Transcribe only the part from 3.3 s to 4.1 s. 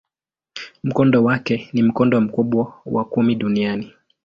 duniani.